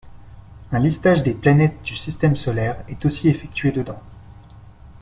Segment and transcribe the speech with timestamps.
[0.71, 4.01] Un listage des planètes du système solaire est aussi effectué dedans.